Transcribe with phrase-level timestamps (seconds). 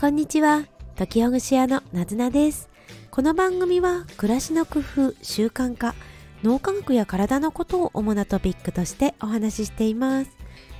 [0.00, 0.64] こんにちは。
[0.94, 2.68] 時ほぐし屋のなずなです。
[3.10, 5.96] この番組は暮らしの工夫習慣化
[6.44, 10.30] 脳科学や体のことを主なトピックとしてお話ししています。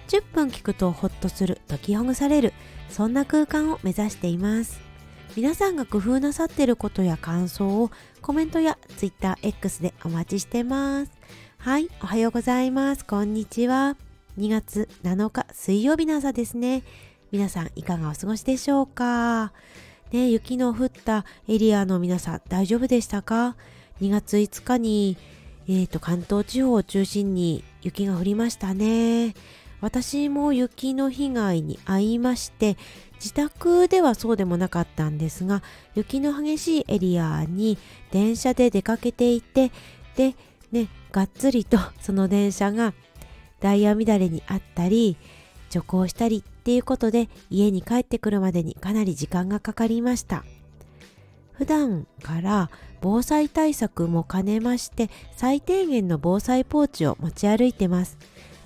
[0.07, 2.53] 10分聞くとホッとする解きほぐされる
[2.91, 4.81] そんな空間を目指しています。
[5.35, 7.91] 皆さんが工夫なさっていることや感想を
[8.23, 11.11] コメントや TwitterX でお待ちしてます。
[11.59, 13.05] はいおはようございます。
[13.05, 13.96] こんにちは。
[14.39, 16.85] 2月7日水曜日の朝ですね。
[17.30, 19.52] 皆さんいかがお過ごしでしょうか？
[20.12, 23.56] ね、雪の降ったエリアの皆さん大丈夫でしたか
[24.01, 25.18] ?2 月5日に、
[25.68, 29.34] えーと、関東地方を中心に雪が降りましたね。
[29.82, 32.77] 私も雪の被害に遭いまして
[33.16, 35.62] 自宅ではそうでもなかったんですが
[35.95, 37.79] 雪の激しいエリアに
[38.10, 39.70] 電車で出かけていて
[40.16, 40.34] で
[40.73, 42.92] ねがっつりとその電車が
[43.60, 45.16] ダイヤ乱れにあったり
[45.70, 50.45] 徐行したりっていうことで家に帰ってくるまでにかなり時間がかかりました。
[51.52, 58.19] 普段から防災対策も兼ねまして最低限の防災ポーチを持ち歩いてます。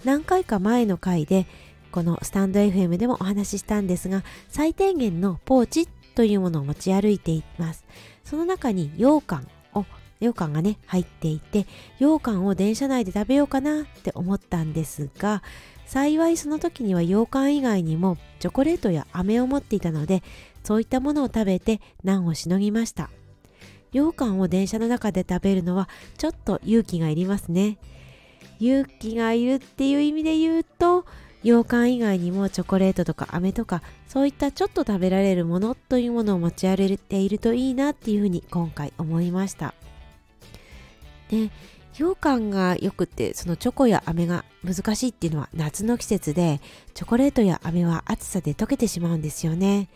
[0.04, 1.46] 何回か前の回で
[1.92, 7.84] このスタンド FM でもお話ししたんですが最低限のポーチというものを持ち歩いています。
[8.24, 9.46] その中に羊羹
[10.22, 11.66] 羊羹がね入っていて
[11.98, 15.42] 羊羹を電車内で食べようかなって思ったんですが
[15.86, 20.22] 幸いその時には羊羹以外にもチョコレートや飴を持っていたので
[20.64, 23.10] そういったものを食べて難をしのぎました。
[23.92, 27.78] 羊羹を電車の中で食べるのはちょっと勇気がいりますね。
[28.58, 31.04] 勇気がいるっていう意味で言うと
[31.42, 39.74] 羊羹以外にもチョコレートとか飴とかそういったちょっと食べられるものというものを持ち歩いているといいなっていうふうに今回思いました。
[41.32, 41.50] で
[41.94, 46.60] 羊羹がよくってそのチョコや飴が難しいっていうのは夏の季節で
[46.94, 49.88] チョコレートや飴は暑さで溶けてしまうんですよね。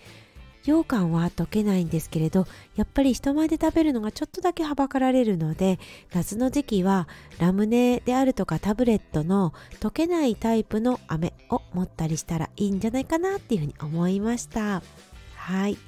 [0.62, 5.78] 羊羹は溶けないんですけれどやっぱり人前で食べるのがちょっとだけはばかられるので
[6.12, 7.06] 夏の時期は
[7.38, 14.82] ラムネであるとかタブレットの溶けないタイプの飴を持ったりしたらいいんじゃないかなっていうふうに思いました。
[15.36, 15.78] はい。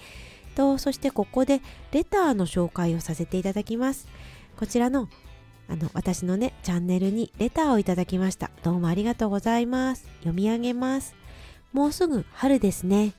[0.54, 1.60] とそしてここで
[1.90, 4.06] レターの紹介をさせていただきます。
[4.56, 5.08] こちらの
[5.68, 8.50] あの私のねチャンネルにレターをいただきました。
[8.62, 10.06] どうもありがとうございます。
[10.20, 11.14] 読み上げます。
[11.72, 13.12] もうすぐ春ですね。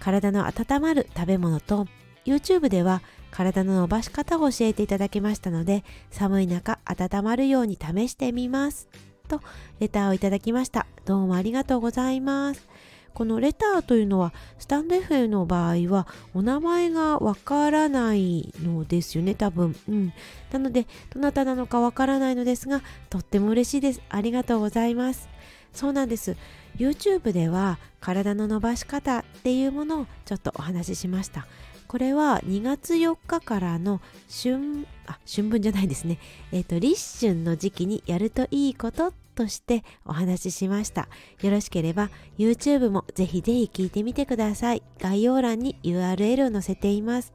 [0.00, 1.86] 体の温まる食べ物と
[2.24, 8.88] YouTube では体の伸ばし方を教えていただきましたので寒い中温まるように試してみます。
[9.28, 9.40] と
[9.78, 10.86] レターをいただきました。
[11.04, 12.68] どうもありがとうございます。
[13.14, 20.12] このレターというのはスタンド FM の場合はお名前がわからないのですよね多分、うん、
[20.50, 24.02] なのでどなたなのかわからないのですがとっても嬉しいです。
[24.08, 25.28] ありがとうございます。
[25.72, 26.36] そうなんです。
[26.76, 31.46] YouTube では体の伸ばし方っていうものをちょっとお話ししました。
[31.86, 34.00] これは2月4日からの
[34.42, 36.18] 春あ春分じゃないですね。
[36.50, 41.08] えっ、ー、と立春の時期にやるといいことっとしてお話ししました。
[41.42, 44.82] よろしければ YouTube もぜひぜひ聞いてみてください。
[44.98, 47.32] 概要欄に URL を載せています。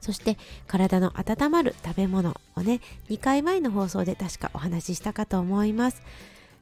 [0.00, 0.36] そして
[0.66, 6.02] 体の温まる食べ物をね、2回前の放送で確かお話ししたかと思います。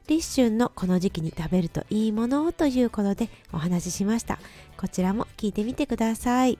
[0.07, 4.39] 立春のこの時期に食べるといいものということでお話ししました。
[4.77, 6.59] こちらも聞いてみてください。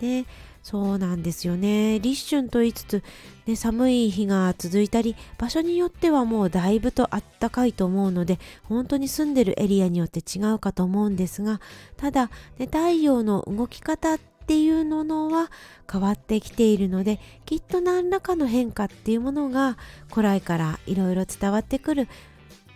[0.00, 0.26] ね、
[0.66, 2.00] そうなんですよね。
[2.00, 3.04] 立春と言いつつ、
[3.46, 11.60] ね、寒い日が続いたり、場所によってはもうだいぶとあったかいと思うので、本当に住んでるエリアによって違うかと思うんですが、
[11.96, 15.52] ただ、ね、太陽の動き方っていうものは
[15.88, 19.78] 変わってきているので、きっと何らかの変化っていうものが
[20.10, 22.08] 古来からいろいろ伝わってくる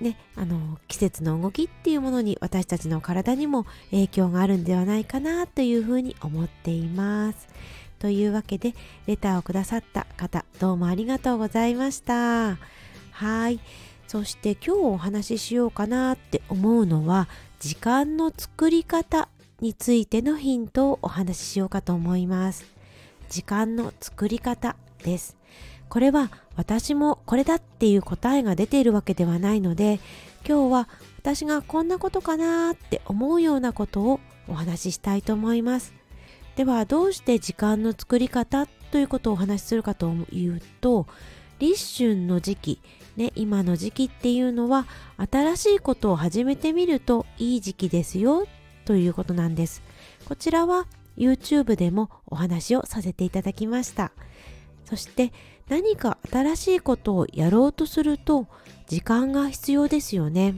[0.01, 7.49] ね、あの季節の動きっていうものに私たちの体にも影響があるんではないかなというふうに思っています。
[8.01, 8.75] というわけで
[9.07, 12.59] レターをくださった方どうもありがとうございました。
[13.13, 13.61] はい。
[14.09, 17.29] そして今日お話ししようかなって思うのは
[17.61, 19.29] 時間の作り方
[19.61, 22.65] についてのヒントをお話ししようかと思います。
[23.29, 25.37] 時間の作り方です。
[25.91, 30.01] これは私もこれだっていう答えが出ているわけではないので
[30.49, 30.89] 今日は
[31.19, 36.00] 私がこんなことかなって思うようなことをお話ししたいと思います。
[36.57, 41.07] ではどうして時間の作り方ということをお話しするかというと
[41.59, 42.81] 立春の時期、
[43.17, 44.87] ね、今の時期っていうのは
[45.31, 48.47] 新しいことを始めてみるといい時期ですよ
[48.85, 49.83] ということなんです。
[50.25, 50.87] こちらは
[51.17, 54.11] YouTube でもお話をさせていただきました。
[54.87, 55.33] そして
[55.69, 58.49] 何か新しいことをやろうとすると
[58.89, 60.57] 時間が必要ですよね。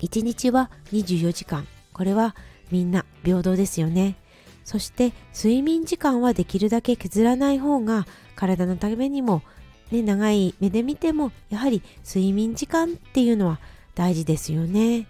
[0.00, 1.66] 1日は24時間。
[1.92, 2.36] これは
[2.70, 4.16] みんな平等ですよね。
[4.64, 9.42] そして睡眠時間はできるだけ削らない方が体のためにも、
[9.90, 13.60] ね、長い目で見てもやはり睡眠時間っていうのは
[13.94, 15.06] 大事ですよね。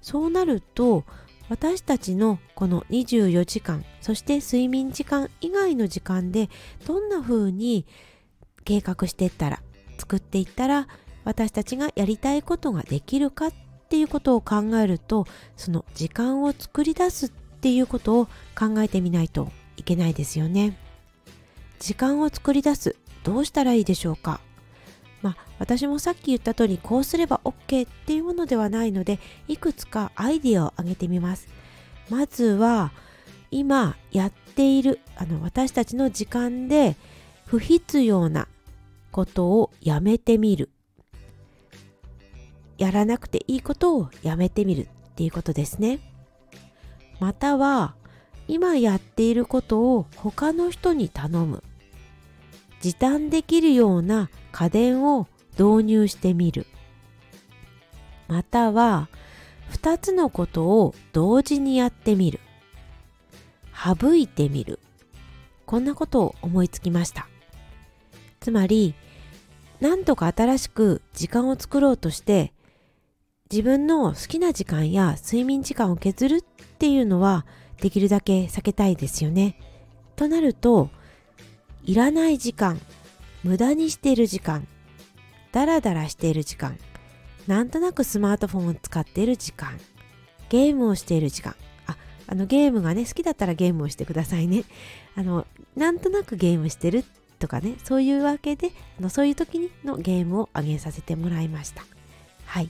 [0.00, 1.04] そうなると
[1.48, 6.48] 私たちのこの24時間そして睡眠時間以外の時間で
[6.86, 7.86] どんな風に
[8.64, 9.62] 計画していったら
[9.98, 10.88] 作っていったら
[11.24, 13.52] 私たちがやりたいことができるかっ
[13.88, 15.26] ていうことを考えると
[15.56, 20.76] その時間を作り出すってっていうことを考えてみないといけないですよね。
[21.78, 24.40] 時間を作り出すどうしたらいいでしょうか
[25.22, 29.18] まあ私もさっき言った通りこうすれば OK っていうものではないので
[29.48, 31.48] いくつかアイディアを挙げてみます。
[32.10, 32.92] まずは
[33.50, 36.96] 今やっているあの私たちの時間で
[37.46, 38.46] 不必要な
[39.10, 40.68] ことをやめてみる
[42.76, 46.13] やらなくていいことをやめてみるっていうことですね。
[47.24, 47.94] または
[48.48, 51.62] 今やっていることを他の人に頼む。
[52.82, 56.66] 時短できるような家電を導入してみる。
[58.28, 59.08] または
[59.70, 62.40] 2つのことを同時にやってみる。
[63.72, 64.78] 省いてみる。
[65.64, 67.26] こんなことを思いつきました。
[68.40, 68.94] つまり
[69.80, 72.52] 何とか新しく時間を作ろうとして
[73.50, 76.44] 自分の好きな時間や睡眠時間を削る
[76.84, 77.46] っていうのは
[77.80, 79.58] できるだけ避けたいですよね。
[80.16, 80.90] となると
[81.82, 82.78] いらない時間
[83.42, 84.68] 無駄にしている時間
[85.50, 86.76] ダラダラしている時間
[87.46, 89.80] なんとなくスマートフォンを使っている時間
[90.50, 91.96] ゲームをしている時間あ
[92.26, 94.64] あのゲームがね好きだったらゲームをしてくださいね。
[95.16, 97.02] あのなんとなくゲームしてる
[97.38, 101.82] とかねそういうわけであのそういう時にのゲームをあげさせてもらいました。
[102.44, 102.68] はい。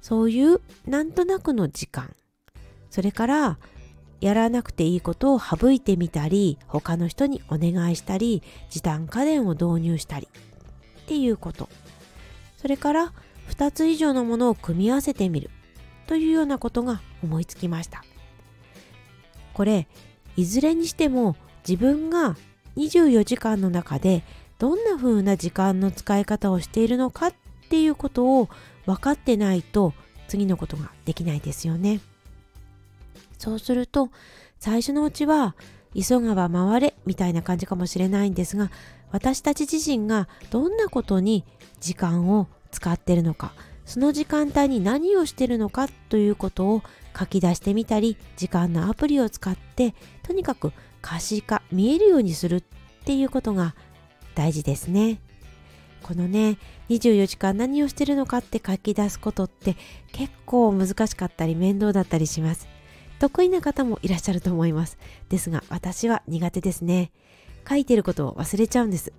[0.00, 2.14] そういうなんとなくの時間
[2.94, 3.58] それから
[4.20, 10.28] やらなくていいことを省いてみたり他の人にお願いしたり時短家電を導入したり
[11.00, 11.68] っていうこと。
[12.56, 13.12] それから
[13.50, 15.50] 2つ以上のものを組み合わせてみる。
[16.06, 18.04] というようなことが思いつきました。
[19.54, 19.88] これ
[20.36, 21.34] いずれにしても
[21.68, 22.36] 自分が
[22.76, 24.22] 24時間の中で
[24.60, 27.34] どんな風な時間の使い方をしているのかっ
[27.70, 28.48] ていうことを
[28.86, 29.94] 分かってないと
[30.28, 31.98] 次のことができないですよね。
[33.44, 34.08] そうすると
[34.58, 35.54] 最初のうちは
[35.94, 38.70] 急がば回れみたいな感じかもしれないんですが
[39.10, 41.44] 私たち自身がどんなことに
[41.78, 43.52] 時間を使ってるのか
[43.84, 46.82] その時間帯に何をしてるのかということを
[47.16, 52.62] 書き出してみたり時間のアプリを使ってとにかく可視化見えるようにするっ
[53.04, 53.74] ていうことが
[54.34, 55.20] 大事ですね。
[56.02, 56.58] このね
[56.88, 59.76] 24時間何をしてるのかって書き出すことって
[60.12, 62.68] 結構難しかったり面倒だったりします
[63.18, 64.98] 得意な方もいらっしゃると思います。
[65.28, 67.10] ですが私は苦手ですね。
[67.68, 69.12] 書いてることを忘れちゃうんです。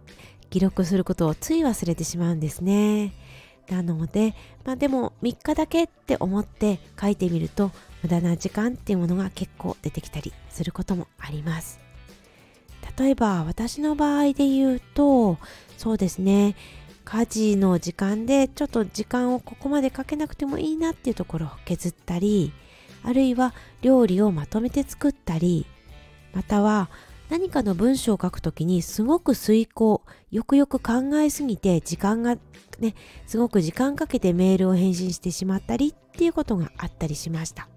[0.50, 3.14] 記録することをつい忘れてしまうんですね。
[3.70, 7.72] なのでまあでも3日だけって思って書いてみると
[8.04, 11.80] 無駄な時間っていうものが結構出てきたりすることもあります。
[12.98, 15.38] 例えば私の場合で言うと
[15.78, 16.56] そうですね。
[17.04, 22.52] 家事の時間でちょっと時間をここまでかけなくてもいいなっていうところを削ったり
[23.06, 25.66] あるいは料理をまとめて作ったり
[26.34, 26.90] または
[27.30, 32.38] 何かの文章を書くときにすごく遂行よくよく考えすぎて時間が
[32.80, 32.96] ね
[33.26, 37.68] すごく時間かけてメールを返信してしまったりっていうことがあったりしました。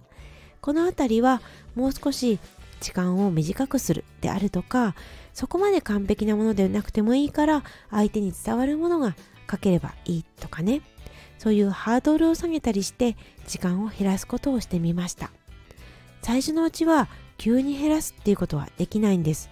[0.60, 1.40] このあたりは
[1.76, 2.40] もう少し
[2.80, 4.94] 時間を短くするであるとか
[5.32, 9.14] そこまで完璧なものでなくてもいいから相手に伝わるものが
[9.50, 10.82] 書ければいいとかね。
[11.38, 13.16] そういうハードルを下げたりして
[13.46, 15.30] 時間を減らすことをしてみました。
[16.22, 19.50] 最初のうちは急に減らすっていうことはできないんです。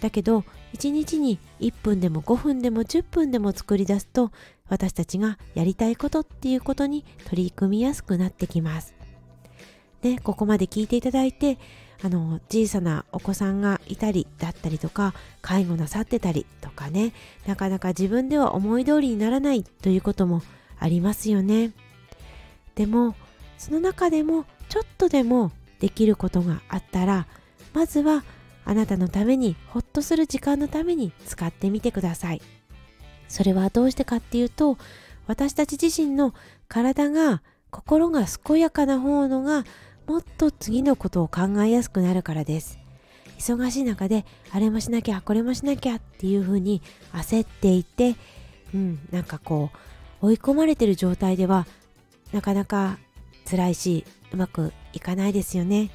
[0.00, 4.32] だけど1日に1分でも5分でも10分でも作り出すと
[4.68, 8.94] 私たちがやりたいことっていうことに取り組みやすくなってきます。
[10.02, 11.58] ね、ここまで聞いていただいて
[12.02, 17.14] あの小さなお子さんがいたりだったりとか介護なさってたりとかね
[17.46, 20.42] なかなか自分では思い通りにならないということも
[20.84, 21.72] ありますよね。
[22.74, 23.14] でも
[23.56, 25.50] その中でもちょっとでも
[25.80, 27.26] できることがあったら
[27.72, 28.22] まずは
[28.66, 32.42] あなたのためにほっとする時間のために使ってみてください。
[33.28, 34.76] それはどうしてかっていうと
[35.26, 36.34] 私たち自身の
[36.68, 39.64] 体が心が健やかな方のが
[40.06, 42.78] もっと次のことを考えやすくなるからです。
[43.38, 46.82] 忙しい中であれもしなきゃこれもしなきゃっていうふうに
[47.14, 48.16] 焦っていて
[48.74, 49.93] うんなんかこう
[50.24, 51.66] 追い込まれてる状態では
[52.32, 52.96] なかなか
[53.44, 55.90] 辛いしうまくいかないですよね。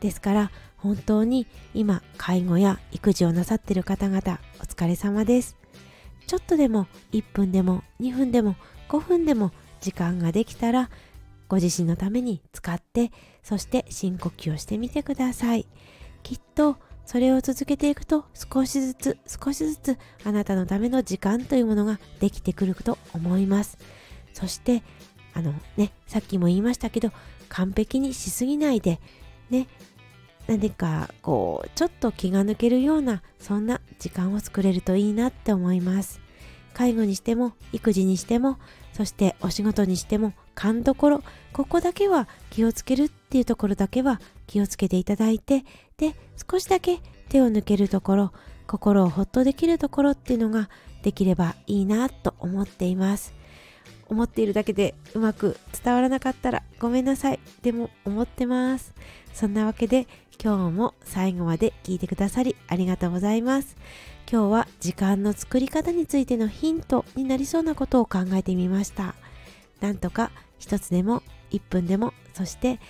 [0.00, 5.58] ですから本当に今介護や育児をなさってる方々お疲れ様です。
[6.26, 8.56] ちょっとでも1分でも2分でも
[8.88, 10.88] 5分でも時間ができたら
[11.46, 15.66] ご自身のために使ってそして深呼吸をしてみてください。
[16.22, 23.78] きっとそれを続けていくと少しずつ少しずつあなたのための時間というものができてくると思います。
[24.32, 24.82] そして
[25.34, 27.10] あのねさっきも言いましたけど
[27.48, 29.00] 完璧にしすぎないで
[29.50, 29.66] ね
[30.46, 36.20] 何かこうちょっと気が抜けるようなそんな時間を作れるといいなって思います。
[36.74, 38.58] 介護にしても育児にしても
[38.94, 45.64] そしてお仕事にしても勘どころここだけは気をつけるっっていうところだけは気をつけていただいて
[45.96, 46.14] で
[46.50, 48.32] 少しだけ手を抜けるところ
[48.66, 50.68] 心をほっとできるところっていうのが
[51.02, 53.34] できればいいなと思っています。
[54.10, 57.40] 思っているだけでうまく伝わらなかったらごめんなさい。
[57.62, 58.92] でも思ってます。
[59.32, 60.06] そんなわけで
[60.38, 63.76] 今日も最後まで聞いてくださりありがとうございます。
[64.30, 69.14] 今日は時間の作り方についてのヒントになりそうなことを考えてみました。
[69.80, 72.80] なんとか一つでも1分でもそして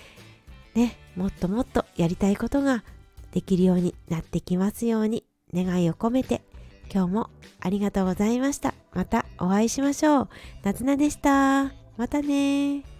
[0.75, 2.83] ねもっともっとやりたいことが
[3.31, 6.41] できるようになってきますように願いを込めて
[6.93, 7.29] 今日も
[7.61, 8.73] ありがとうございました。
[8.93, 10.29] またお会いしましょう。
[10.63, 11.71] なつなでした。
[11.97, 12.92] またね